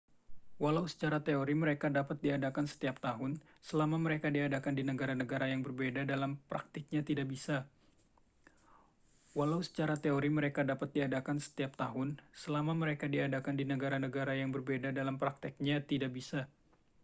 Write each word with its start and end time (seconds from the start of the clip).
walau 0.63 0.85
secara 0.93 1.17
teori 1.27 1.53
mereka 1.63 1.85
dapat 1.97 2.17
diadakan 2.25 2.65
setiap 2.71 2.95
tahun 3.07 3.31
selama 3.67 3.97
mereka 4.05 4.27
diadakan 4.35 4.73
di 4.73 4.81
negara-negara 4.91 5.45
yang 5.53 5.61
berbeda 5.67 6.01
dalam 6.09 6.41
praktiknya 6.49 7.05
tidak 7.05 7.29
bisa 7.29 7.69